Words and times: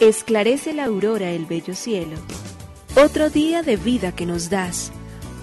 Esclarece 0.00 0.72
la 0.72 0.86
aurora 0.86 1.30
el 1.30 1.44
bello 1.44 1.74
cielo. 1.74 2.16
Otro 2.96 3.28
día 3.28 3.60
de 3.60 3.76
vida 3.76 4.12
que 4.12 4.24
nos 4.24 4.48
das, 4.48 4.92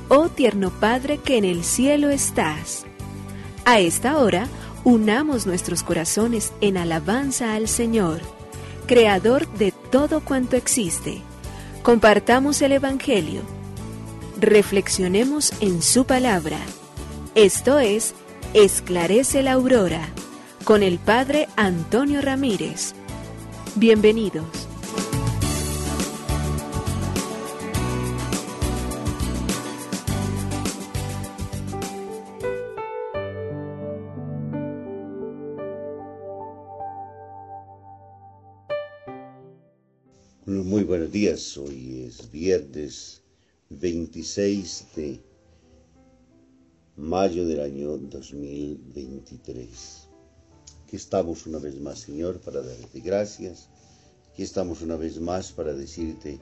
oh 0.09 0.29
tierno 0.29 0.71
Padre 0.71 1.19
que 1.19 1.37
en 1.37 1.45
el 1.45 1.63
cielo 1.63 2.09
estás. 2.09 2.83
A 3.65 3.79
esta 3.79 4.17
hora, 4.17 4.47
unamos 4.83 5.45
nuestros 5.45 5.83
corazones 5.83 6.53
en 6.59 6.77
alabanza 6.77 7.53
al 7.53 7.67
Señor, 7.67 8.21
Creador 8.87 9.47
de 9.59 9.73
todo 9.91 10.21
cuanto 10.21 10.55
existe. 10.55 11.21
Compartamos 11.83 12.59
el 12.63 12.71
Evangelio. 12.71 13.41
Reflexionemos 14.39 15.53
en 15.59 15.83
su 15.83 16.05
palabra. 16.05 16.57
Esto 17.35 17.77
es, 17.77 18.15
Esclarece 18.55 19.43
la 19.43 19.51
Aurora, 19.51 20.09
con 20.63 20.81
el 20.81 20.97
Padre 20.97 21.47
Antonio 21.57 22.21
Ramírez. 22.21 22.95
Bienvenidos. 23.79 24.67
Muy 40.47 40.83
buenos 40.83 41.11
días, 41.11 41.55
hoy 41.59 42.05
es 42.07 42.31
viernes 42.31 43.21
26 43.69 44.87
de 44.95 45.19
mayo 46.95 47.45
del 47.45 47.61
año 47.61 47.95
2023. 47.95 50.06
Aquí 50.87 50.95
estamos 50.95 51.45
una 51.45 51.59
vez 51.59 51.77
más, 51.81 51.99
Señor, 51.99 52.39
para 52.39 52.61
darte 52.61 53.01
gracias. 53.01 53.67
Aquí 54.31 54.41
estamos 54.41 54.81
una 54.81 54.95
vez 54.95 55.19
más 55.19 55.51
para 55.51 55.73
decirte 55.73 56.39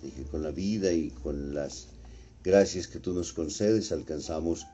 que 0.00 0.22
con 0.30 0.44
la 0.44 0.52
vida 0.52 0.92
y 0.92 1.10
con 1.10 1.52
las 1.52 1.88
gracias 2.44 2.86
que 2.86 3.00
tú 3.00 3.12
nos 3.12 3.32
concedes 3.32 3.90
alcanzamos 3.90 4.64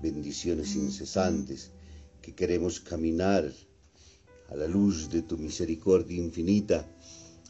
bendiciones 0.00 0.76
incesantes, 0.76 1.72
que 2.22 2.34
queremos 2.34 2.80
caminar 2.80 3.52
a 4.48 4.56
la 4.56 4.66
luz 4.66 5.10
de 5.10 5.20
tu 5.20 5.36
misericordia 5.36 6.16
infinita 6.16 6.88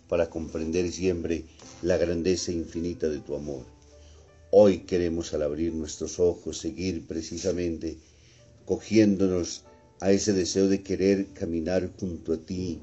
para 0.09 0.29
comprender 0.29 0.91
siempre 0.91 1.45
la 1.83 1.97
grandeza 1.97 2.51
infinita 2.51 3.09
de 3.09 3.21
tu 3.21 3.37
amor. 3.37 3.65
Hoy 4.51 4.79
queremos 4.79 5.33
al 5.33 5.43
abrir 5.43 5.75
nuestros 5.75 6.19
ojos 6.19 6.59
seguir 6.59 7.07
precisamente 7.07 7.99
cogiéndonos 8.65 9.63
a 10.01 10.13
ese 10.13 10.33
deseo 10.33 10.69
de 10.69 10.83
querer 10.83 11.33
caminar 11.33 11.93
junto 11.99 12.33
a 12.33 12.39
ti, 12.39 12.81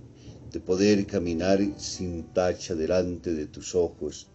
de 0.52 0.60
poder 0.60 1.06
caminar 1.06 1.60
sin 1.78 2.34
tacha 2.34 2.76
delante 2.76 3.34
de 3.34 3.48
tus 3.48 3.76
ojos, 3.76 4.28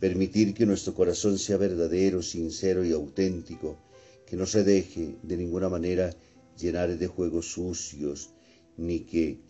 permitir 0.00 0.54
que 0.54 0.66
nuestro 0.66 0.94
corazón 0.94 1.38
sea 1.38 1.56
verdadero, 1.56 2.22
sincero 2.22 2.84
y 2.84 2.92
auténtico, 2.92 3.78
que 4.26 4.36
no 4.36 4.46
se 4.46 4.64
deje 4.64 5.16
de 5.22 5.36
ninguna 5.36 5.68
manera 5.68 6.14
llenar 6.58 6.96
de 6.98 7.06
juegos 7.06 7.52
sucios, 7.52 8.30
ni 8.76 9.00
que 9.00 9.40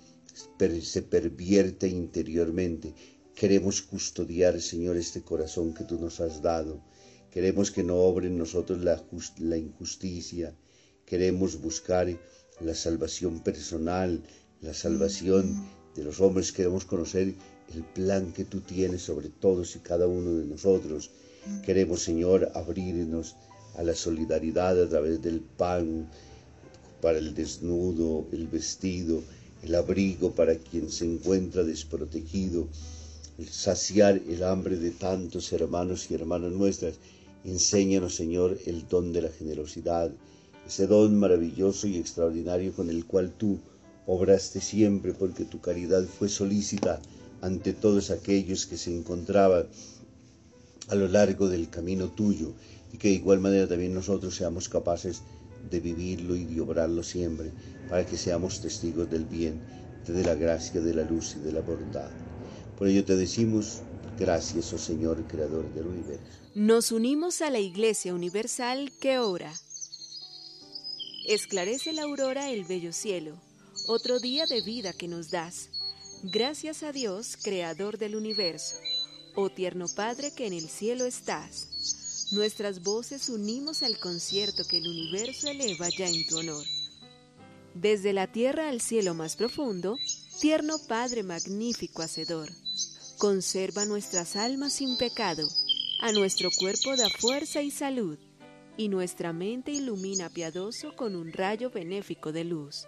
se 0.80 1.02
pervierte 1.02 1.88
interiormente. 1.88 2.94
Queremos 3.34 3.82
custodiar, 3.82 4.60
Señor, 4.60 4.96
este 4.96 5.22
corazón 5.22 5.74
que 5.74 5.84
tú 5.84 5.98
nos 5.98 6.20
has 6.20 6.42
dado 6.42 6.82
Queremos 7.32 7.70
que 7.70 7.82
no 7.82 7.96
obre 7.96 8.26
en 8.26 8.36
nosotros 8.36 8.84
la, 8.84 9.02
la 9.38 9.56
injusticia. 9.56 10.54
Queremos 11.06 11.58
buscar 11.58 12.06
la 12.64 12.74
salvación 12.74 13.40
personal, 13.40 14.22
la 14.60 14.74
salvación 14.74 15.66
de 15.96 16.04
los 16.04 16.20
hombres. 16.20 16.52
Queremos 16.52 16.84
conocer 16.84 17.34
el 17.74 17.82
plan 17.94 18.32
que 18.32 18.44
tú 18.44 18.60
tienes 18.60 19.02
sobre 19.02 19.28
todos 19.28 19.76
y 19.76 19.80
cada 19.80 20.06
uno 20.06 20.34
de 20.34 20.44
nosotros. 20.46 21.10
Queremos, 21.64 22.02
Señor, 22.02 22.50
abrirnos 22.54 23.36
a 23.76 23.82
la 23.82 23.94
solidaridad 23.94 24.80
a 24.80 24.88
través 24.88 25.22
del 25.22 25.40
pan 25.40 26.08
para 27.00 27.18
el 27.18 27.34
desnudo, 27.34 28.26
el 28.32 28.46
vestido, 28.46 29.22
el 29.62 29.74
abrigo 29.74 30.32
para 30.32 30.54
quien 30.56 30.90
se 30.90 31.04
encuentra 31.04 31.64
desprotegido, 31.64 32.68
saciar 33.50 34.20
el 34.28 34.44
hambre 34.44 34.76
de 34.76 34.90
tantos 34.90 35.52
hermanos 35.52 36.10
y 36.10 36.14
hermanas 36.14 36.52
nuestras 36.52 36.94
Enséñanos, 37.44 38.14
Señor, 38.14 38.56
el 38.66 38.86
don 38.86 39.12
de 39.12 39.22
la 39.22 39.28
generosidad, 39.28 40.12
ese 40.66 40.86
don 40.86 41.18
maravilloso 41.18 41.86
y 41.86 41.96
extraordinario 41.96 42.72
con 42.72 42.88
el 42.88 43.04
cual 43.06 43.32
tú 43.32 43.58
obraste 44.06 44.60
siempre, 44.60 45.12
porque 45.12 45.44
tu 45.44 45.60
caridad 45.60 46.04
fue 46.04 46.28
solícita 46.28 47.00
ante 47.40 47.72
todos 47.72 48.10
aquellos 48.10 48.66
que 48.66 48.76
se 48.76 48.96
encontraban 48.96 49.66
a 50.88 50.94
lo 50.94 51.08
largo 51.08 51.48
del 51.48 51.68
camino 51.68 52.08
tuyo, 52.08 52.52
y 52.92 52.98
que 52.98 53.08
de 53.08 53.14
igual 53.14 53.40
manera 53.40 53.66
también 53.66 53.94
nosotros 53.94 54.34
seamos 54.36 54.68
capaces 54.68 55.22
de 55.70 55.80
vivirlo 55.80 56.36
y 56.36 56.44
de 56.44 56.60
obrarlo 56.60 57.02
siempre, 57.02 57.50
para 57.88 58.04
que 58.04 58.16
seamos 58.16 58.60
testigos 58.60 59.10
del 59.10 59.24
bien, 59.24 59.60
de 60.06 60.24
la 60.24 60.34
gracia, 60.34 60.80
de 60.80 60.94
la 60.94 61.04
luz 61.04 61.36
y 61.36 61.44
de 61.44 61.52
la 61.52 61.60
bondad. 61.60 62.10
Por 62.76 62.88
ello 62.88 63.04
te 63.04 63.16
decimos, 63.16 63.80
gracias, 64.18 64.72
oh 64.72 64.78
Señor, 64.78 65.22
Creador 65.28 65.72
del 65.74 65.86
universo 65.86 66.42
nos 66.54 66.92
unimos 66.92 67.40
a 67.40 67.48
la 67.48 67.60
Iglesia 67.60 68.12
Universal 68.12 68.92
que 69.00 69.18
ora. 69.18 69.50
Esclarece 71.26 71.92
la 71.92 72.02
aurora 72.02 72.50
el 72.50 72.64
bello 72.64 72.92
cielo, 72.92 73.40
otro 73.86 74.18
día 74.18 74.44
de 74.46 74.60
vida 74.60 74.92
que 74.92 75.06
nos 75.06 75.30
das. 75.30 75.68
Gracias 76.24 76.82
a 76.82 76.92
Dios, 76.92 77.36
Creador 77.42 77.96
del 77.96 78.16
universo, 78.16 78.76
oh 79.36 79.48
tierno 79.48 79.86
Padre 79.94 80.32
que 80.34 80.46
en 80.46 80.52
el 80.52 80.68
cielo 80.68 81.04
estás. 81.04 82.28
Nuestras 82.32 82.82
voces 82.82 83.28
unimos 83.28 83.84
al 83.84 83.98
concierto 83.98 84.64
que 84.68 84.78
el 84.78 84.88
universo 84.88 85.48
eleva 85.48 85.88
ya 85.90 86.08
en 86.08 86.26
tu 86.26 86.38
honor. 86.38 86.64
Desde 87.74 88.12
la 88.12 88.26
tierra 88.26 88.68
al 88.68 88.80
cielo 88.80 89.14
más 89.14 89.36
profundo, 89.36 89.96
tierno 90.40 90.78
Padre 90.88 91.22
magnífico 91.22 92.02
Hacedor, 92.02 92.50
conserva 93.18 93.84
nuestras 93.84 94.34
almas 94.34 94.72
sin 94.72 94.96
pecado 94.96 95.48
a 96.02 96.10
nuestro 96.10 96.50
cuerpo 96.50 96.96
da 96.96 97.08
fuerza 97.08 97.62
y 97.62 97.70
salud, 97.70 98.18
y 98.76 98.88
nuestra 98.88 99.32
mente 99.32 99.70
ilumina 99.70 100.30
piadoso 100.30 100.96
con 100.96 101.14
un 101.14 101.32
rayo 101.32 101.70
benéfico 101.70 102.32
de 102.32 102.44
luz. 102.44 102.86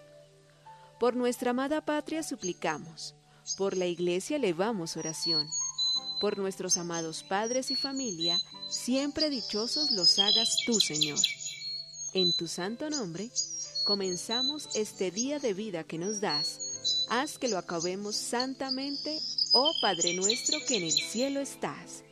Por 0.99 1.17
nuestra 1.17 1.51
amada 1.51 1.85
patria 1.85 2.23
suplicamos, 2.23 3.15
por 3.59 3.77
la 3.77 3.87
iglesia 3.87 4.37
elevamos 4.37 4.97
oración, 4.97 5.49
por 6.21 6.39
nuestros 6.39 6.77
amados 6.77 7.23
padres 7.23 7.71
y 7.71 7.77
familia, 7.77 8.41
siempre 8.71 9.29
dichosos 9.29 9.91
los 9.91 10.19
hagas 10.19 10.57
tú, 10.65 10.81
Señor. 10.81 11.19
En 12.15 12.33
tu 12.37 12.47
santo 12.49 12.89
nombre, 12.89 13.31
comenzamos 13.85 14.69
este 14.75 15.11
día 15.11 15.39
de 15.39 15.53
vida 15.53 15.85
que 15.85 15.99
nos 15.99 16.21
das. 16.21 17.07
Haz 17.11 17.39
que 17.39 17.49
lo 17.49 17.59
acabemos 17.59 18.15
santamente, 18.15 19.19
oh 19.53 19.73
Padre 19.83 20.15
nuestro 20.15 20.59
que 20.67 20.77
en 20.77 20.85
el 20.85 20.93
cielo 20.93 21.41
estás. 21.41 22.05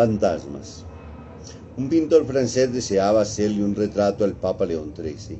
Fantasmas. 0.00 0.86
Un 1.76 1.90
pintor 1.90 2.24
francés 2.24 2.72
deseaba 2.72 3.20
hacerle 3.20 3.62
un 3.62 3.74
retrato 3.74 4.24
al 4.24 4.32
Papa 4.32 4.64
León 4.64 4.94
XIII, 4.96 5.38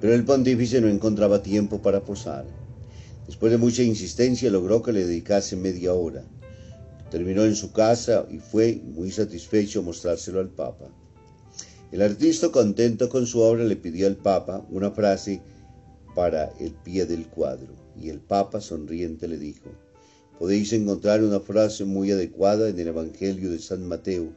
pero 0.00 0.14
el 0.14 0.24
pontífice 0.24 0.80
no 0.80 0.86
encontraba 0.86 1.42
tiempo 1.42 1.82
para 1.82 2.04
posar. 2.04 2.44
Después 3.26 3.50
de 3.50 3.58
mucha 3.58 3.82
insistencia 3.82 4.52
logró 4.52 4.84
que 4.84 4.92
le 4.92 5.04
dedicase 5.04 5.56
media 5.56 5.94
hora. 5.94 6.22
Terminó 7.10 7.42
en 7.42 7.56
su 7.56 7.72
casa 7.72 8.24
y 8.30 8.38
fue 8.38 8.80
muy 8.84 9.10
satisfecho 9.10 9.82
mostrárselo 9.82 10.38
al 10.38 10.50
Papa. 10.50 10.86
El 11.90 12.02
artista, 12.02 12.50
contento 12.50 13.08
con 13.08 13.26
su 13.26 13.40
obra, 13.40 13.64
le 13.64 13.74
pidió 13.74 14.06
al 14.06 14.14
Papa 14.14 14.64
una 14.70 14.92
frase 14.92 15.42
para 16.14 16.52
el 16.60 16.70
pie 16.70 17.04
del 17.04 17.26
cuadro, 17.26 17.74
y 18.00 18.10
el 18.10 18.20
Papa, 18.20 18.60
sonriente, 18.60 19.26
le 19.26 19.38
dijo, 19.38 19.70
podéis 20.42 20.72
encontrar 20.72 21.22
una 21.22 21.38
frase 21.38 21.84
muy 21.84 22.10
adecuada 22.10 22.68
en 22.68 22.76
el 22.76 22.88
Evangelio 22.88 23.48
de 23.52 23.60
San 23.60 23.86
Mateo, 23.86 24.32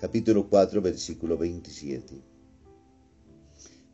capítulo 0.00 0.48
4, 0.48 0.80
versículo 0.80 1.36
27. 1.36 2.14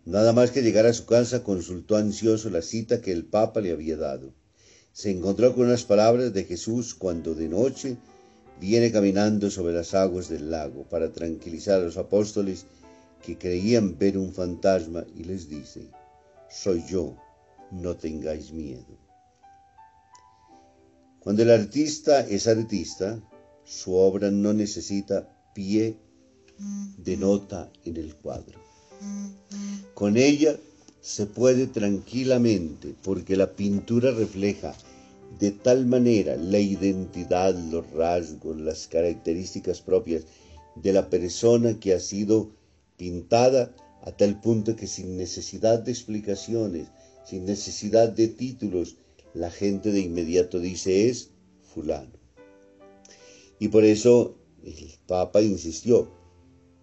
Nada 0.04 0.32
más 0.32 0.52
que 0.52 0.62
llegar 0.62 0.86
a 0.86 0.92
su 0.92 1.06
casa 1.06 1.42
consultó 1.42 1.96
ansioso 1.96 2.50
la 2.50 2.62
cita 2.62 3.00
que 3.00 3.10
el 3.10 3.24
Papa 3.24 3.60
le 3.60 3.72
había 3.72 3.96
dado. 3.96 4.32
Se 4.92 5.10
encontró 5.10 5.56
con 5.56 5.66
unas 5.66 5.82
palabras 5.82 6.32
de 6.32 6.44
Jesús 6.44 6.94
cuando 6.94 7.34
de 7.34 7.48
noche 7.48 7.96
viene 8.60 8.92
caminando 8.92 9.50
sobre 9.50 9.74
las 9.74 9.92
aguas 9.92 10.28
del 10.28 10.52
lago 10.52 10.84
para 10.84 11.10
tranquilizar 11.10 11.80
a 11.80 11.84
los 11.84 11.96
apóstoles 11.96 12.66
que 13.24 13.38
creían 13.38 13.98
ver 13.98 14.19
un 14.19 14.32
fantasma 14.32 15.04
y 15.16 15.24
les 15.24 15.48
dice, 15.48 15.90
soy 16.48 16.84
yo, 16.88 17.16
no 17.72 17.96
tengáis 17.96 18.52
miedo. 18.52 19.06
Cuando 21.26 21.43
el 21.43 21.50
artista 21.50 22.20
es 22.20 22.46
artista, 22.46 23.20
su 23.64 23.94
obra 23.94 24.31
no 24.31 24.52
necesita 24.52 25.28
pie 25.56 25.96
de 26.99 27.17
nota 27.17 27.69
en 27.84 27.96
el 27.96 28.14
cuadro. 28.14 28.61
Con 29.93 30.19
ella 30.19 30.56
se 31.00 31.26
puede 31.26 31.67
tranquilamente, 31.67 32.94
porque 33.02 33.37
la 33.37 33.56
pintura 33.56 34.12
refleja 34.12 34.73
de 35.40 35.50
tal 35.50 35.87
manera 35.87 36.37
la 36.37 36.61
identidad, 36.61 37.56
los 37.56 37.90
rasgos, 37.90 38.56
las 38.61 38.87
características 38.87 39.81
propias 39.81 40.26
de 40.76 40.93
la 40.93 41.11
persona 41.11 41.81
que 41.81 41.93
ha 41.93 41.99
sido 41.99 42.52
pintada 42.96 43.75
a 44.02 44.12
tal 44.12 44.40
punto 44.40 44.76
que 44.76 44.87
sin 44.87 45.17
necesidad 45.17 45.81
de 45.81 45.90
explicaciones, 45.90 46.87
sin 47.25 47.46
necesidad 47.46 48.11
de 48.11 48.29
títulos, 48.29 48.94
la 49.36 49.50
gente 49.50 49.92
de 49.92 50.00
inmediato 50.00 50.58
dice 50.58 51.10
es 51.10 51.30
fulano. 51.74 52.12
Y 53.58 53.68
por 53.68 53.84
eso 53.84 54.38
el 54.64 54.94
Papa 55.06 55.42
insistió, 55.42 56.08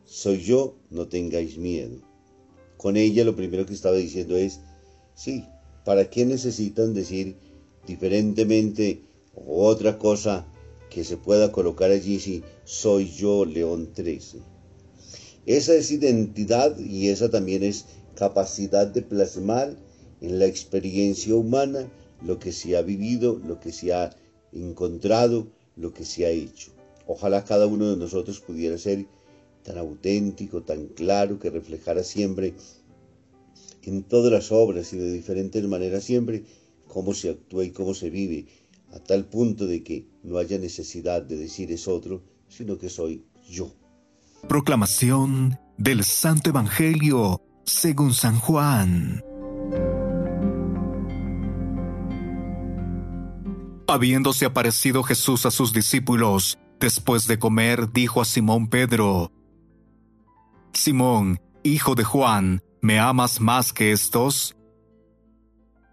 soy 0.06 0.42
yo, 0.42 0.78
no 0.92 1.08
tengáis 1.08 1.58
miedo. 1.58 1.98
Con 2.78 2.96
ella 2.96 3.24
lo 3.24 3.36
primero 3.36 3.66
que 3.66 3.74
estaba 3.74 3.96
diciendo 3.96 4.38
es, 4.38 4.60
sí, 5.16 5.46
¿para 5.84 6.12
qué 6.12 6.26
necesitan 6.26 6.94
decir 6.94 7.38
diferentemente 7.88 9.02
otra 9.34 9.98
cosa 9.98 10.46
que 10.92 11.04
se 11.04 11.18
pueda 11.18 11.52
colocar 11.52 11.90
allí 11.90 12.20
si 12.20 12.44
soy 12.66 13.10
yo 13.10 13.46
León 13.46 13.90
XIII? 13.96 14.44
Esa 15.48 15.74
es 15.74 15.90
identidad 15.92 16.78
y 16.78 17.08
esa 17.08 17.32
también 17.32 17.64
es 17.64 17.86
capacidad 18.16 18.86
de 18.86 19.02
plasmar 19.02 19.76
en 20.22 20.38
la 20.38 20.46
experiencia 20.46 21.36
humana 21.36 21.90
lo 22.24 22.40
que 22.40 22.52
se 22.52 22.78
ha 22.78 22.82
vivido, 22.82 23.40
lo 23.46 23.60
que 23.60 23.72
se 23.72 23.94
ha 23.94 24.16
encontrado, 24.52 25.48
lo 25.76 25.94
que 25.94 26.06
se 26.06 26.26
ha 26.26 26.30
hecho. 26.30 26.72
Ojalá 27.08 27.44
cada 27.44 27.68
uno 27.68 27.90
de 27.90 27.98
nosotros 27.98 28.40
pudiera 28.40 28.78
ser 28.78 29.06
tan 29.64 29.78
auténtico, 29.78 30.62
tan 30.62 30.88
claro, 30.88 31.40
que 31.40 31.50
reflejara 31.50 32.04
siempre 32.04 32.54
en 33.84 34.04
todas 34.04 34.32
las 34.32 34.52
obras 34.52 34.94
y 34.94 34.98
de 34.98 35.12
diferentes 35.12 35.64
maneras 35.66 36.04
siempre 36.04 36.44
cómo 36.88 37.14
se 37.14 37.30
actúa 37.32 37.66
y 37.66 37.72
cómo 37.72 37.94
se 37.94 38.10
vive, 38.10 38.46
a 38.94 39.00
tal 39.00 39.26
punto 39.26 39.66
de 39.66 39.84
que 39.84 40.06
no 40.24 40.38
haya 40.38 40.58
necesidad 40.60 41.24
de 41.24 41.38
decir 41.38 41.72
es 41.72 41.88
otro, 41.88 42.22
sino 42.48 42.78
que 42.78 42.90
soy 42.90 43.24
yo. 43.50 43.72
Proclamación 44.48 45.58
del 45.78 46.04
Santo 46.04 46.52
Evangelio 46.52 47.42
según 47.66 48.14
San 48.14 48.40
Juan. 48.40 49.24
Habiéndose 53.94 54.46
aparecido 54.46 55.04
Jesús 55.04 55.46
a 55.46 55.52
sus 55.52 55.72
discípulos, 55.72 56.58
después 56.80 57.28
de 57.28 57.38
comer, 57.38 57.94
dijo 57.94 58.22
a 58.22 58.26
Simón 58.26 58.68
Pedro, 58.68 59.32
Simón, 60.74 61.40
hijo 61.62 61.94
de 61.94 62.04
Juan, 62.04 62.64
¿me 62.82 62.98
amas 62.98 63.40
más 63.40 63.72
que 63.72 63.92
estos? 63.92 64.56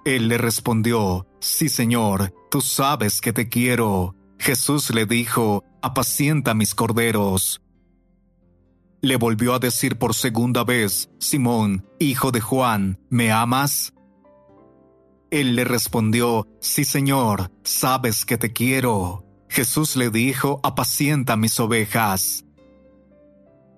Él 0.07 0.29
le 0.29 0.39
respondió, 0.39 1.27
Sí, 1.41 1.69
Señor, 1.69 2.33
tú 2.51 2.63
sabes 2.63 3.21
que 3.21 3.35
te 3.35 3.51
quiero. 3.51 4.15
Jesús 4.39 4.89
le 4.95 5.05
dijo, 5.05 5.63
Apacienta 5.83 6.55
mis 6.55 6.75
corderos. 6.75 7.61
Le 9.03 9.17
volvió 9.17 9.53
a 9.53 9.59
decir 9.59 9.99
por 9.99 10.15
segunda 10.15 10.65
vez, 10.65 11.11
Simón, 11.19 11.87
hijo 11.99 12.31
de 12.31 12.41
Juan, 12.41 12.99
¿me 13.11 13.31
amas? 13.31 13.93
Él 15.31 15.55
le 15.57 15.65
respondió, 15.65 16.47
Sí, 16.61 16.85
Señor, 16.85 17.51
sabes 17.63 18.25
que 18.25 18.37
te 18.37 18.53
quiero. 18.53 19.25
Jesús 19.49 19.97
le 19.97 20.11
dijo, 20.11 20.61
Apacienta 20.63 21.37
mis 21.37 21.59
ovejas. 21.61 22.45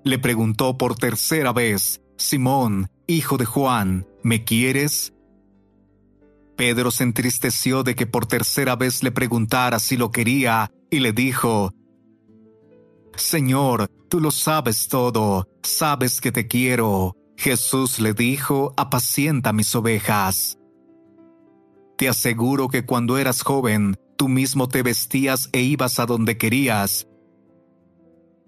Le 0.04 0.18
preguntó 0.18 0.76
por 0.78 0.96
tercera 0.96 1.52
vez, 1.52 2.00
Simón, 2.16 2.90
hijo 3.06 3.36
de 3.36 3.44
Juan, 3.44 4.06
¿me 4.22 4.44
quieres? 4.44 5.12
Pedro 6.56 6.90
se 6.90 7.04
entristeció 7.04 7.82
de 7.82 7.94
que 7.94 8.06
por 8.06 8.26
tercera 8.26 8.76
vez 8.76 9.02
le 9.02 9.12
preguntara 9.12 9.78
si 9.78 9.96
lo 9.96 10.10
quería 10.10 10.70
y 10.90 11.00
le 11.00 11.12
dijo, 11.12 11.72
Señor, 13.16 13.88
tú 14.08 14.20
lo 14.20 14.30
sabes 14.30 14.88
todo, 14.88 15.46
sabes 15.62 16.20
que 16.20 16.32
te 16.32 16.46
quiero. 16.46 17.16
Jesús 17.36 17.98
le 17.98 18.12
dijo, 18.12 18.74
apacienta 18.76 19.52
mis 19.52 19.74
ovejas. 19.74 20.58
Te 22.02 22.08
aseguro 22.08 22.66
que 22.66 22.84
cuando 22.84 23.16
eras 23.16 23.42
joven, 23.42 23.96
tú 24.16 24.26
mismo 24.28 24.66
te 24.66 24.82
vestías 24.82 25.48
e 25.52 25.60
ibas 25.60 26.00
a 26.00 26.04
donde 26.04 26.36
querías. 26.36 27.06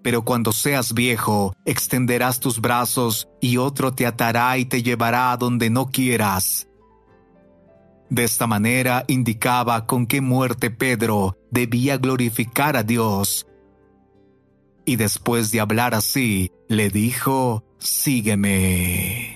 Pero 0.01 0.25
cuando 0.25 0.51
seas 0.51 0.93
viejo, 0.93 1.55
extenderás 1.63 2.41
tus 2.41 2.59
brazos 2.59 3.29
y 3.39 3.55
otro 3.55 3.93
te 3.93 4.05
atará 4.05 4.57
y 4.57 4.65
te 4.65 4.83
llevará 4.83 5.31
a 5.31 5.37
donde 5.37 5.69
no 5.69 5.85
quieras. 5.85 6.67
De 8.09 8.25
esta 8.25 8.45
manera 8.45 9.05
indicaba 9.07 9.85
con 9.85 10.05
qué 10.05 10.19
muerte 10.19 10.69
Pedro 10.69 11.37
debía 11.49 11.95
glorificar 11.95 12.75
a 12.75 12.83
Dios. 12.83 13.47
Y 14.83 14.97
después 14.97 15.51
de 15.51 15.61
hablar 15.61 15.95
así, 15.95 16.51
le 16.67 16.89
dijo, 16.89 17.63
Sígueme. 17.79 19.34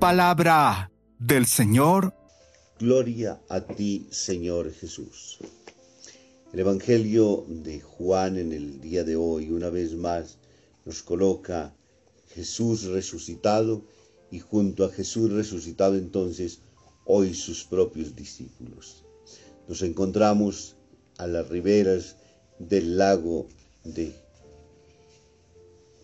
Palabra 0.00 0.90
del 1.18 1.44
Señor. 1.44 2.14
Gloria 2.78 3.38
a 3.50 3.60
ti, 3.60 4.06
Señor 4.10 4.72
Jesús. 4.72 5.36
El 6.54 6.60
Evangelio 6.60 7.44
de 7.46 7.82
Juan 7.82 8.38
en 8.38 8.52
el 8.52 8.80
día 8.80 9.04
de 9.04 9.16
hoy, 9.16 9.50
una 9.50 9.68
vez 9.68 9.94
más, 9.94 10.38
nos 10.86 11.02
coloca 11.02 11.74
Jesús 12.34 12.84
resucitado 12.84 13.84
y 14.30 14.38
junto 14.38 14.86
a 14.86 14.88
Jesús 14.88 15.32
resucitado 15.32 15.96
entonces 15.96 16.60
hoy 17.04 17.34
sus 17.34 17.64
propios 17.64 18.16
discípulos. 18.16 19.04
Nos 19.68 19.82
encontramos 19.82 20.76
a 21.18 21.26
las 21.26 21.46
riberas 21.50 22.16
del 22.58 22.96
lago 22.96 23.48
de 23.84 24.14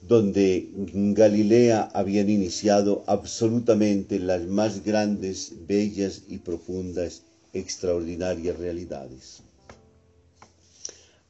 donde 0.07 0.71
Galilea 0.75 1.91
habían 1.95 2.31
iniciado 2.31 3.05
absolutamente 3.07 4.19
las 4.19 4.43
más 4.43 4.85
grandes, 4.85 5.53
bellas 5.67 6.23
y 6.29 6.39
profundas, 6.39 7.23
extraordinarias 7.53 8.59
realidades. 8.59 9.43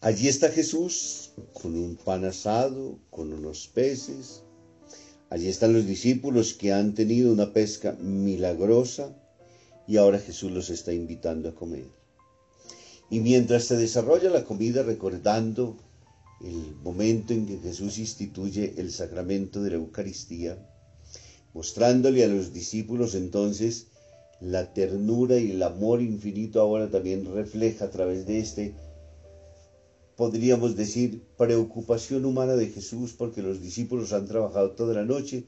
Allí 0.01 0.29
está 0.29 0.51
Jesús 0.51 1.31
con 1.53 1.77
un 1.77 1.97
pan 1.97 2.25
asado, 2.25 2.99
con 3.11 3.33
unos 3.33 3.67
peces, 3.69 4.43
Allí 5.29 5.49
están 5.49 5.73
los 5.73 5.87
discípulos 5.87 6.55
que 6.55 6.73
han 6.73 6.95
tenido 6.95 7.33
una 7.33 7.53
pesca 7.53 7.97
milagrosa 8.01 9.13
y 9.89 9.97
ahora 9.97 10.21
Jesús 10.21 10.53
los 10.53 10.71
está 10.71 10.93
invitando 10.93 11.49
a 11.49 11.55
comer. 11.55 11.87
Y 13.11 13.19
mientras 13.21 13.65
se 13.65 13.77
desarrolla 13.77 14.31
la 14.31 14.45
comida 14.45 14.85
recordando 14.85 15.77
el 16.43 16.75
momento 16.83 17.33
en 17.33 17.47
que 17.47 17.59
Jesús 17.59 17.99
instituye 17.99 18.75
el 18.77 18.93
sacramento 18.93 19.63
de 19.63 19.71
la 19.71 19.77
Eucaristía, 19.77 20.59
mostrándole 21.55 22.25
a 22.25 22.29
los 22.29 22.53
discípulos 22.53 23.15
entonces 23.15 23.89
la 24.41 24.75
ternura 24.75 25.39
y 25.39 25.53
el 25.53 25.63
amor 25.63 26.03
infinito 26.03 26.61
ahora 26.61 26.91
también 26.91 27.25
refleja 27.33 27.87
a 27.87 27.91
través 27.91 28.27
de 28.27 28.39
este 28.39 28.75
podríamos 30.17 30.77
decir, 30.77 31.23
preocupación 31.37 32.25
humana 32.25 32.57
de 32.57 32.69
Jesús 32.69 33.13
porque 33.13 33.43
los 33.43 33.61
discípulos 33.61 34.13
han 34.13 34.27
trabajado 34.27 34.71
toda 34.71 34.95
la 34.95 35.05
noche, 35.05 35.45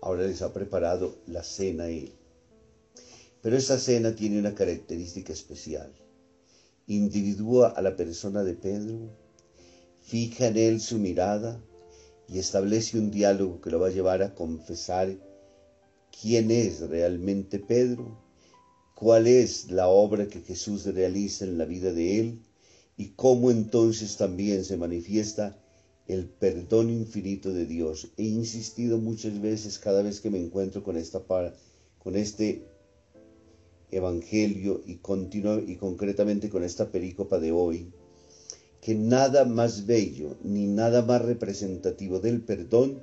ahora 0.00 0.22
les 0.22 0.42
ha 0.42 0.52
preparado 0.52 1.16
la 1.26 1.42
cena 1.42 1.88
Él. 1.88 2.12
Pero 3.42 3.56
esa 3.56 3.78
cena 3.78 4.14
tiene 4.14 4.38
una 4.38 4.54
característica 4.54 5.32
especial. 5.32 5.92
Individúa 6.86 7.70
a 7.70 7.82
la 7.82 7.96
persona 7.96 8.44
de 8.44 8.54
Pedro, 8.54 9.10
fija 10.02 10.48
en 10.48 10.56
él 10.56 10.80
su 10.80 10.98
mirada 10.98 11.62
y 12.28 12.38
establece 12.38 12.98
un 12.98 13.10
diálogo 13.10 13.60
que 13.60 13.70
lo 13.70 13.80
va 13.80 13.88
a 13.88 13.92
llevar 13.92 14.22
a 14.22 14.34
confesar 14.34 15.16
quién 16.20 16.50
es 16.50 16.80
realmente 16.80 17.58
Pedro, 17.58 18.18
cuál 18.94 19.26
es 19.26 19.70
la 19.70 19.88
obra 19.88 20.28
que 20.28 20.40
Jesús 20.40 20.84
realiza 20.86 21.44
en 21.44 21.58
la 21.58 21.64
vida 21.64 21.92
de 21.92 22.20
él 22.20 22.38
y 22.96 23.10
cómo 23.10 23.50
entonces 23.50 24.16
también 24.16 24.64
se 24.64 24.76
manifiesta 24.76 25.58
el 26.06 26.26
perdón 26.26 26.90
infinito 26.90 27.52
de 27.52 27.66
Dios. 27.66 28.12
He 28.16 28.24
insistido 28.24 28.98
muchas 28.98 29.40
veces 29.40 29.78
cada 29.78 30.02
vez 30.02 30.20
que 30.20 30.30
me 30.30 30.38
encuentro 30.38 30.82
con 30.82 30.96
esta 30.96 31.22
con 31.98 32.16
este 32.16 32.66
evangelio 33.90 34.82
y 34.86 34.92
y 34.92 35.76
concretamente 35.76 36.48
con 36.48 36.64
esta 36.64 36.90
perícopa 36.90 37.38
de 37.38 37.52
hoy, 37.52 37.92
que 38.82 38.96
nada 38.96 39.44
más 39.44 39.86
bello 39.86 40.36
ni 40.42 40.66
nada 40.66 41.02
más 41.02 41.22
representativo 41.22 42.18
del 42.18 42.42
perdón 42.42 43.00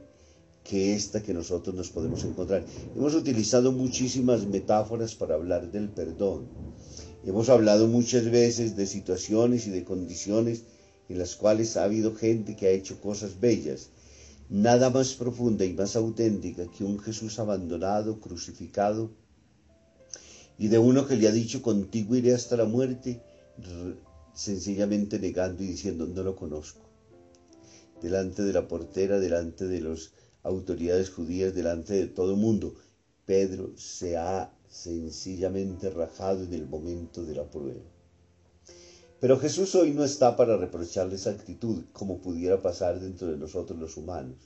que 0.62 0.94
esta 0.94 1.24
que 1.24 1.34
nosotros 1.34 1.74
nos 1.74 1.90
podemos 1.90 2.26
encontrar. 2.26 2.66
Hemos 2.98 3.16
utilizado 3.16 3.72
muchísimas 3.72 4.46
metáforas 4.46 5.16
para 5.16 5.36
hablar 5.36 5.72
del 5.72 5.88
perdón. 5.88 6.50
Hemos 7.26 7.48
hablado 7.48 7.88
muchas 7.88 8.30
veces 8.30 8.76
de 8.76 8.86
situaciones 8.86 9.68
y 9.68 9.70
de 9.70 9.86
condiciones 9.86 10.66
en 11.08 11.18
las 11.18 11.38
cuales 11.38 11.78
ha 11.78 11.86
habido 11.86 12.14
gente 12.14 12.58
que 12.58 12.68
ha 12.68 12.72
hecho 12.72 13.00
cosas 13.00 13.40
bellas. 13.40 13.90
Nada 14.50 14.90
más 14.90 15.14
profunda 15.14 15.64
y 15.64 15.74
más 15.74 15.96
auténtica 15.96 16.70
que 16.70 16.84
un 16.84 17.00
Jesús 17.00 17.40
abandonado, 17.40 18.20
crucificado, 18.20 19.12
y 20.58 20.68
de 20.68 20.78
uno 20.78 21.08
que 21.08 21.16
le 21.16 21.30
ha 21.30 21.32
dicho 21.32 21.62
contigo 21.62 22.18
iré 22.18 22.34
hasta 22.34 22.58
la 22.58 22.66
muerte, 22.66 23.22
sencillamente 24.40 25.20
negando 25.20 25.64
y 25.64 25.68
diciendo 25.68 26.08
no 26.08 26.24
lo 26.24 26.36
conozco. 26.36 26.82
Delante 28.02 28.44
de 28.44 28.54
la 28.54 28.68
portera, 28.70 29.20
delante 29.20 29.68
de 29.68 29.82
las 29.82 30.12
autoridades 30.44 31.10
judías, 31.10 31.54
delante 31.54 31.94
de 31.94 32.08
todo 32.08 32.32
el 32.32 32.40
mundo, 32.40 32.76
Pedro 33.26 33.74
se 33.76 34.16
ha 34.16 34.54
sencillamente 34.70 35.90
rajado 35.90 36.44
en 36.44 36.54
el 36.54 36.68
momento 36.68 37.26
de 37.26 37.36
la 37.36 37.50
prueba. 37.50 37.84
Pero 39.20 39.38
Jesús 39.38 39.76
hoy 39.76 39.92
no 39.92 40.06
está 40.06 40.38
para 40.38 40.56
reprocharle 40.56 41.16
esa 41.16 41.32
actitud, 41.32 41.84
como 41.92 42.22
pudiera 42.22 42.62
pasar 42.62 43.02
dentro 43.02 43.28
de 43.28 43.38
nosotros 43.38 43.78
los 43.78 43.98
humanos. 43.98 44.38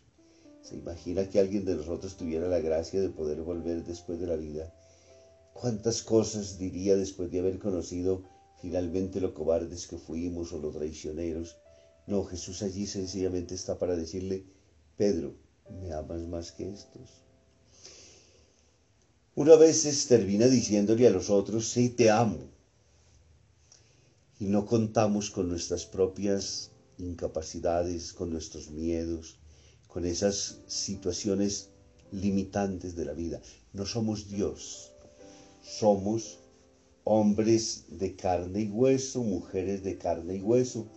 ¿Se 0.64 0.76
imagina 0.76 1.30
que 1.30 1.40
alguien 1.40 1.66
de 1.66 1.76
nosotros 1.76 2.18
tuviera 2.18 2.48
la 2.48 2.60
gracia 2.60 3.00
de 3.00 3.10
poder 3.10 3.42
volver 3.42 3.84
después 3.84 4.20
de 4.20 4.26
la 4.26 4.38
vida 4.38 4.74
¿Cuántas 5.54 6.02
cosas 6.02 6.58
diría 6.58 6.98
después 6.98 7.32
de 7.32 7.40
haber 7.40 7.60
conocido 7.60 8.24
finalmente 8.64 9.20
lo 9.20 9.34
cobardes 9.34 9.88
que 9.88 9.98
fuimos 9.98 10.54
o 10.54 10.58
lo 10.58 10.72
traicioneros? 10.72 11.58
No, 12.08 12.24
Jesús 12.24 12.64
allí 12.64 12.88
sencillamente 12.88 13.54
está 13.56 13.78
para 13.78 13.98
decirle, 13.98 14.46
Pedro, 14.96 15.36
¿me 15.82 15.92
amas 15.92 16.22
más 16.22 16.54
que 16.54 16.72
estos? 16.72 17.10
Una 19.36 19.58
vez 19.58 20.08
termina 20.08 20.48
diciéndole 20.48 21.06
a 21.08 21.12
los 21.12 21.30
otros, 21.30 21.70
sí, 21.70 21.90
te 21.90 22.10
amo. 22.10 22.40
Y 24.40 24.46
no 24.46 24.66
contamos 24.66 25.30
con 25.30 25.50
nuestras 25.50 25.86
propias 25.86 26.72
incapacidades, 26.98 28.14
con 28.14 28.32
nuestros 28.32 28.70
miedos, 28.72 29.40
con 29.88 30.06
esas 30.06 30.60
situaciones 30.68 31.70
limitantes 32.14 32.96
de 32.96 33.06
la 33.06 33.14
vida. 33.14 33.42
No 33.74 33.86
somos 33.86 34.30
Dios 34.30 34.94
somos 35.64 36.40
hombres 37.04 37.86
de 37.90 38.16
carne 38.16 38.62
y 38.62 38.70
hueso, 38.70 39.24
mujeres 39.24 39.84
de 39.84 39.98
carne 39.98 40.36
y 40.36 40.42
hueso, 40.42 40.88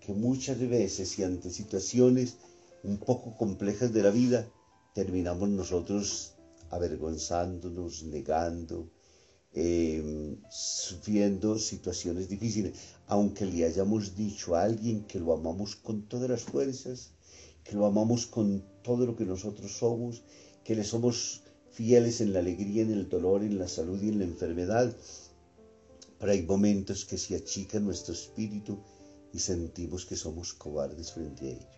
que 0.00 0.12
muchas 0.12 0.58
veces 0.58 1.18
y 1.18 1.24
ante 1.24 1.50
situaciones 1.50 2.36
un 2.82 2.98
poco 2.98 3.36
complejas 3.36 3.92
de 3.92 4.02
la 4.02 4.10
vida, 4.10 4.46
terminamos 4.94 5.48
nosotros 5.48 6.34
avergonzándonos, 6.70 8.04
negando, 8.04 8.90
em, 9.54 10.36
sufriendo 10.50 11.58
situaciones 11.58 12.28
difíciles, 12.28 12.74
aunque 13.06 13.46
le 13.46 13.64
hayamos 13.64 14.14
dicho 14.16 14.54
a 14.54 14.64
alguien 14.64 15.04
que 15.04 15.20
lo 15.20 15.32
amamos 15.32 15.76
con 15.76 16.02
todas 16.08 16.28
las 16.28 16.42
fuerzas, 16.42 17.12
que 17.62 17.76
lo 17.76 17.86
amamos 17.86 18.26
con 18.26 18.62
todo 18.82 19.06
lo 19.06 19.16
que 19.16 19.24
nosotros 19.24 19.72
somos, 19.72 20.22
que 20.64 20.74
le 20.74 20.84
somos 20.84 21.42
fieles 21.70 22.20
en 22.20 22.32
la 22.32 22.40
alegría, 22.40 22.82
en 22.82 22.92
el 22.92 23.08
dolor, 23.08 23.42
en 23.42 23.58
la 23.58 23.68
salud 23.68 24.00
y 24.02 24.08
en 24.08 24.18
la 24.18 24.24
enfermedad. 24.24 24.94
Pero 26.18 26.32
hay 26.32 26.42
momentos 26.42 27.04
que 27.04 27.18
se 27.18 27.36
achica 27.36 27.80
nuestro 27.80 28.14
espíritu 28.14 28.78
y 29.32 29.38
sentimos 29.38 30.06
que 30.06 30.16
somos 30.16 30.54
cobardes 30.54 31.12
frente 31.12 31.46
a 31.46 31.50
ello. 31.50 31.74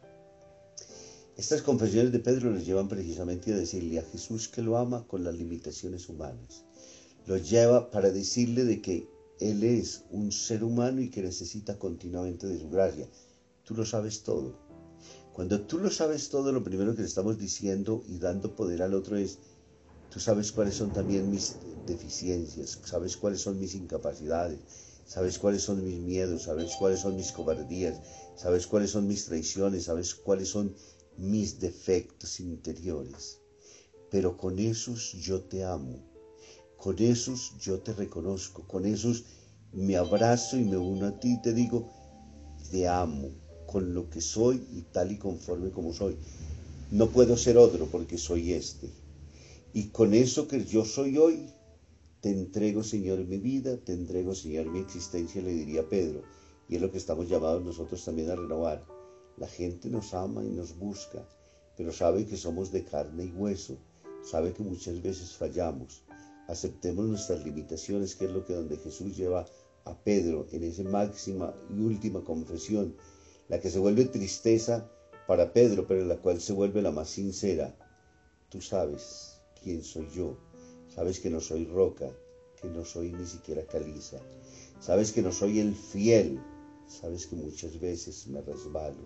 Estas 1.37 1.61
confesiones 1.61 2.13
de 2.13 2.19
Pedro 2.19 2.51
les 2.51 2.65
llevan 2.65 2.89
precisamente 2.89 3.53
a 3.53 3.57
decirle 3.57 3.99
a 3.99 4.03
Jesús 4.03 4.49
que 4.49 4.63
lo 4.63 4.79
ama 4.79 5.07
con 5.07 5.23
las 5.23 5.35
limitaciones 5.35 6.09
humanas. 6.09 6.65
Lo 7.27 7.37
lleva 7.37 7.91
para 7.91 8.11
decirle 8.11 8.65
de 8.65 8.81
que 8.81 9.07
Él 9.41 9.63
es 9.63 10.05
un 10.11 10.33
ser 10.33 10.65
humano 10.65 11.03
y 11.03 11.11
que 11.11 11.23
necesita 11.23 11.79
continuamente 11.79 12.47
de 12.47 12.59
su 12.59 12.71
gracia. 12.71 13.07
Tú 13.65 13.75
lo 13.75 13.85
sabes 13.85 14.23
todo. 14.23 14.55
Cuando 15.35 15.61
tú 15.61 15.77
lo 15.77 15.91
sabes 15.91 16.31
todo, 16.31 16.53
lo 16.53 16.65
primero 16.65 16.95
que 16.95 17.03
le 17.03 17.09
estamos 17.09 17.37
diciendo 17.37 18.03
y 18.09 18.19
dando 18.19 18.57
poder 18.57 18.81
al 18.81 18.95
otro 18.95 19.19
es, 19.19 19.39
Tú 20.17 20.21
sabes 20.21 20.51
cuáles 20.51 20.77
son 20.77 20.95
también 20.95 21.31
mis 21.31 21.57
deficiencias, 21.87 22.79
sabes 22.87 23.19
cuáles 23.19 23.43
son 23.43 23.61
mis 23.61 23.75
incapacidades, 23.75 24.61
sabes 25.07 25.39
cuáles 25.39 25.61
son 25.61 25.85
mis 25.85 25.99
miedos, 25.99 26.45
sabes 26.45 26.75
cuáles 26.79 27.01
son 27.01 27.17
mis 27.17 27.33
cobardías, 27.33 28.01
sabes 28.35 28.67
cuáles 28.67 28.93
son 28.93 29.07
mis 29.07 29.27
traiciones, 29.27 29.85
sabes 29.85 30.15
cuáles 30.15 30.49
son 30.49 30.75
mis 31.19 31.61
defectos 31.61 32.41
interiores. 32.41 33.41
Pero 34.11 34.39
con 34.39 34.59
esos 34.59 35.13
yo 35.13 35.43
te 35.43 35.65
amo, 35.65 35.99
con 36.79 36.99
esos 36.99 37.53
yo 37.61 37.81
te 37.81 37.93
reconozco, 37.93 38.67
con 38.67 38.87
esos 38.87 39.25
me 39.75 39.97
abrazo 39.97 40.57
y 40.57 40.65
me 40.65 40.79
uno 40.79 41.09
a 41.09 41.21
ti 41.21 41.35
y 41.35 41.43
te 41.43 41.53
digo, 41.53 41.91
te 42.71 42.89
amo 42.89 43.33
con 43.67 43.93
lo 43.93 44.09
que 44.09 44.23
soy 44.23 44.67
y 44.73 44.81
tal 44.81 45.13
y 45.13 45.19
conforme 45.19 45.73
como 45.73 45.93
soy. 45.93 46.17
No 46.91 47.11
puedo 47.11 47.37
ser 47.37 47.59
otro 47.59 47.85
porque 47.85 48.17
soy 48.17 48.55
este. 48.55 48.89
Y 49.77 49.91
con 49.91 50.15
eso 50.15 50.49
que 50.49 50.65
yo 50.65 50.87
soy 50.87 51.19
hoy, 51.19 51.53
te 52.23 52.31
entrego, 52.31 52.83
Señor, 52.83 53.19
mi 53.27 53.37
vida, 53.37 53.77
te 53.77 53.93
entrego, 53.93 54.35
Señor, 54.35 54.71
mi 54.71 54.79
existencia, 54.79 55.43
le 55.43 55.53
diría 55.53 55.87
Pedro. 55.87 56.23
Y 56.67 56.77
es 56.77 56.81
lo 56.81 56.91
que 56.91 56.97
estamos 56.97 57.29
llamados 57.29 57.63
nosotros 57.63 58.03
también 58.03 58.31
a 58.31 58.37
renovar. 58.37 58.87
La 59.37 59.47
gente 59.47 59.91
nos 59.91 60.15
ama 60.15 60.43
y 60.43 60.49
nos 60.49 60.79
busca, 60.79 61.29
pero 61.77 61.93
sabe 61.93 62.25
que 62.25 62.39
somos 62.39 62.73
de 62.73 62.85
carne 62.85 63.27
y 63.27 63.33
hueso, 63.33 63.77
sabe 64.23 64.55
que 64.55 64.63
muchas 64.63 65.03
veces 65.03 65.37
fallamos. 65.37 66.05
Aceptemos 66.49 67.05
nuestras 67.05 67.45
limitaciones, 67.45 68.15
que 68.15 68.25
es 68.25 68.31
lo 68.31 68.47
que 68.47 68.55
donde 68.55 68.79
Jesús 68.79 69.15
lleva 69.15 69.45
a 69.85 69.95
Pedro 69.95 70.47
en 70.53 70.65
esa 70.65 70.85
máxima 70.85 71.55
y 71.69 71.83
última 71.83 72.25
confesión, 72.25 72.97
la 73.51 73.61
que 73.61 73.69
se 73.69 73.79
vuelve 73.79 74.07
tristeza 74.07 74.91
para 75.27 75.53
Pedro, 75.53 75.87
pero 75.87 76.03
la 76.07 76.17
cual 76.17 76.41
se 76.41 76.55
vuelve 76.55 76.81
la 76.81 76.93
más 76.93 77.11
sincera. 77.11 77.77
Tú 78.49 78.63
sabes, 78.63 79.36
quién 79.67 79.83
soy 79.83 80.07
yo. 80.15 80.37
Sabes 80.95 81.19
que 81.19 81.29
no 81.29 81.41
soy 81.41 81.65
roca, 81.65 82.09
que 82.63 82.69
no 82.69 82.85
soy 82.85 83.11
ni 83.13 83.27
siquiera 83.27 83.67
caliza. 83.67 84.19
Sabes 84.81 85.11
que 85.11 85.23
no 85.23 85.33
soy 85.33 85.59
el 85.59 85.75
fiel. 85.75 86.39
Sabes 86.87 87.27
que 87.27 87.35
muchas 87.35 87.81
veces 87.81 88.29
me 88.29 88.41
resbalo. 88.43 89.03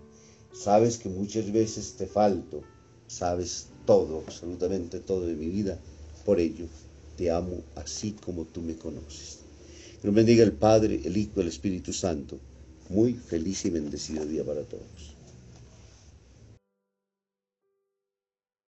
Sabes 0.52 0.98
que 0.98 1.08
muchas 1.08 1.50
veces 1.50 1.94
te 1.96 2.06
falto. 2.06 2.60
Sabes 3.06 3.68
todo, 3.86 4.18
absolutamente 4.18 5.00
todo 5.00 5.26
de 5.26 5.34
mi 5.34 5.48
vida. 5.48 5.80
Por 6.26 6.38
ello, 6.38 6.66
te 7.16 7.30
amo 7.30 7.62
así 7.74 8.12
como 8.12 8.44
tú 8.44 8.60
me 8.60 8.76
conoces. 8.76 9.38
Que 10.02 10.08
nos 10.08 10.14
bendiga 10.14 10.44
el 10.44 10.52
Padre, 10.52 11.00
el 11.02 11.16
Hijo, 11.16 11.40
el 11.40 11.48
Espíritu 11.48 11.94
Santo. 11.94 12.38
Muy 12.90 13.14
feliz 13.14 13.64
y 13.64 13.70
bendecido 13.70 14.26
día 14.26 14.44
para 14.44 14.62
todos. 14.64 15.16